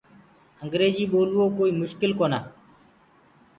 [0.61, 2.39] انٚگريجيٚ ٻولوو ڪوئيٚ مُشڪل ڪونآ